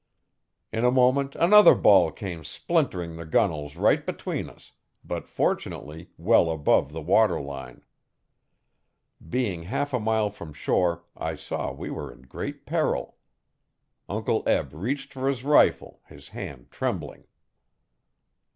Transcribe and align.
In 0.73 0.83
a 0.83 0.89
moment 0.89 1.35
another 1.35 1.75
ball 1.75 2.11
came 2.11 2.43
splintering 2.43 3.15
the 3.17 3.23
gunwales 3.23 3.75
right 3.75 4.03
between 4.03 4.49
us, 4.49 4.71
but 5.05 5.27
fortunately, 5.27 6.09
well 6.17 6.49
above 6.49 6.91
the 6.91 7.03
water 7.03 7.39
line. 7.39 7.83
Being 9.29 9.61
half 9.61 9.93
a 9.93 9.99
mile 9.99 10.31
from 10.31 10.53
shore 10.53 11.03
I 11.15 11.35
saw 11.35 11.71
we 11.71 11.91
were 11.91 12.11
in 12.11 12.23
great 12.23 12.65
peril. 12.65 13.17
Uncle 14.09 14.41
Eb 14.47 14.73
reached 14.73 15.13
for 15.13 15.27
his 15.27 15.43
rifle, 15.43 16.01
his 16.07 16.29
hand 16.29 16.71
trembling. 16.71 17.25